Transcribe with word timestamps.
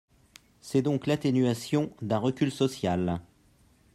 C’est 0.61 0.81
donc 0.81 1.05
l’atténuation 1.05 1.95
d’un 2.01 2.17
recul 2.17 2.51
social. 2.51 3.21